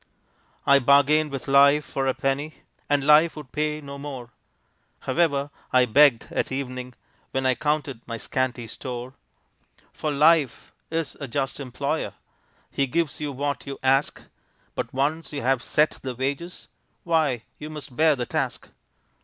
I 0.65 0.79
bargained 0.79 1.29
with 1.29 1.47
Life 1.47 1.85
for 1.85 2.07
a 2.07 2.15
penny, 2.15 2.63
And 2.89 3.03
Life 3.03 3.35
would 3.35 3.51
pay 3.51 3.81
no 3.81 3.99
more, 3.99 4.31
However 5.01 5.51
I 5.71 5.85
begged 5.85 6.27
at 6.31 6.51
evening 6.51 6.95
When 7.29 7.45
I 7.45 7.53
counted 7.53 8.01
my 8.07 8.17
scanty 8.17 8.65
store; 8.65 9.13
For 9.93 10.09
Life 10.09 10.73
is 10.89 11.17
a 11.19 11.27
just 11.27 11.59
employer, 11.59 12.13
He 12.71 12.87
gives 12.87 13.19
you 13.19 13.31
what 13.31 13.67
you 13.67 13.77
ask, 13.83 14.23
But 14.73 14.91
once 14.91 15.31
you 15.33 15.43
have 15.43 15.61
set 15.61 15.99
the 16.01 16.15
wages, 16.15 16.67
Why, 17.03 17.43
you 17.59 17.69
must 17.69 17.95
bear 17.95 18.15
the 18.15 18.25
task. 18.25 18.69